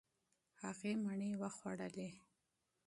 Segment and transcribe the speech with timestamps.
[0.63, 2.09] هغې مڼې وخوړلې.